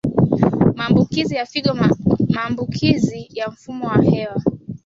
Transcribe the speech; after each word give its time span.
Maambukizi 0.75 1.35
ya 1.35 1.45
figo 1.45 1.73
Maambukizi 2.29 3.27
ya 3.33 3.47
mfumo 3.49 3.87
wa 3.87 4.01
hewa 4.01 4.43